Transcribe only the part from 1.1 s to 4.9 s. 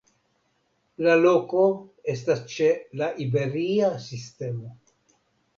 loko estas ĉe la Iberia Sistemo.